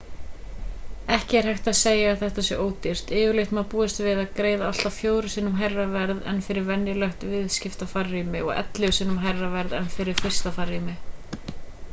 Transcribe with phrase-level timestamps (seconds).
[1.15, 4.71] ekki er hægt að segja að þetta sé ódýrt yfirleitt má búast við að greiða
[4.71, 9.79] allt að fjórum sinnum hærra verð en fyrir venjulegt viðskiptafarrými og ellefu sinnum hærra verð
[9.85, 10.97] en fyrir fyrsta farrými